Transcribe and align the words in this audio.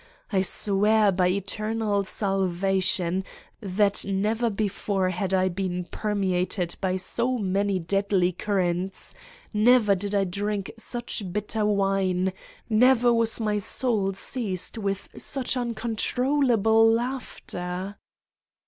I 0.33 0.41
swear 0.41 1.11
by 1.11 1.27
eternal 1.27 2.03
salvation 2.05 3.23
that 3.59 4.03
never 4.03 4.49
before 4.49 5.11
had 5.11 5.31
I 5.31 5.47
been 5.47 5.85
permeated 5.91 6.75
by 6.81 6.97
so 6.97 7.37
many 7.37 7.77
deadly 7.77 8.31
currents, 8.31 9.13
never 9.53 9.93
did 9.93 10.15
I 10.15 10.23
drink 10.23 10.71
such 10.75 11.31
bitter 11.31 11.67
wine, 11.67 12.33
never 12.67 13.13
was 13.13 13.39
my 13.39 13.59
soul 13.59 14.13
seized 14.15 14.75
with 14.79 15.07
such 15.17 15.53
uncon 15.55 15.95
trollable 15.95 16.91
laughter! 16.95 17.97